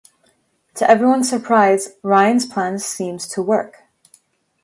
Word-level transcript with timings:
To 0.77 0.89
everyone's 0.89 1.29
surprise, 1.29 1.89
Ryan's 2.01 2.47
plan 2.47 2.79
seems 2.79 3.27
to 3.27 3.43
work. 3.43 3.83